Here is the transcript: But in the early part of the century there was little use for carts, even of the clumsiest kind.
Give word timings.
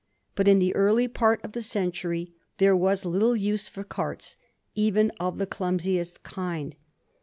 But 0.33 0.47
in 0.47 0.57
the 0.57 0.73
early 0.73 1.07
part 1.07 1.45
of 1.45 1.51
the 1.51 1.61
century 1.61 2.33
there 2.57 2.75
was 2.75 3.05
little 3.05 3.35
use 3.35 3.67
for 3.67 3.83
carts, 3.83 4.35
even 4.73 5.11
of 5.19 5.37
the 5.37 5.45
clumsiest 5.45 6.23
kind. 6.23 6.73